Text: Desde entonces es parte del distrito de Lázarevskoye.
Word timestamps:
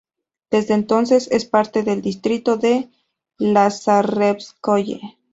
Desde 0.49 0.73
entonces 0.73 1.27
es 1.31 1.45
parte 1.45 1.83
del 1.83 2.01
distrito 2.01 2.57
de 2.57 2.89
Lázarevskoye. 3.37 4.99